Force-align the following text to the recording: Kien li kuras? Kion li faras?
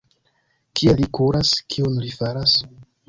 Kien 0.79 0.97
li 1.03 1.05
kuras? 1.19 1.53
Kion 1.75 2.01
li 2.07 2.11
faras? 2.17 2.57